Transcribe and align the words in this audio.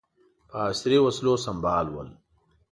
په 0.49 0.55
عصري 0.69 0.97
وسلو 1.01 1.33
سمبال 1.45 1.85
ول. 1.91 2.09